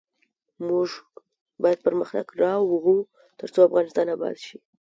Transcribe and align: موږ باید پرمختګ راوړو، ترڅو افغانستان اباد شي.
موږ 0.67 0.87
باید 1.61 1.79
پرمختګ 1.85 2.25
راوړو، 2.41 2.97
ترڅو 3.39 3.59
افغانستان 3.67 4.07
اباد 4.15 4.35
شي. 4.45 4.57